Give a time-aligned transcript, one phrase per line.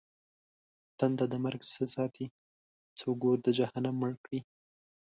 [0.97, 2.25] تنده د مرگ څه ساتې؟!
[2.99, 4.39] څوک اور د جهنم مړ کړي؟!